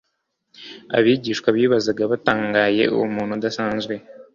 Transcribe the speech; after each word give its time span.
Abigishwa 0.97 1.47
bibazaga 1.55 2.03
batangaye 2.11 2.83
uwo 2.95 3.05
muntu 3.13 3.31
udasanzwe, 3.37 3.93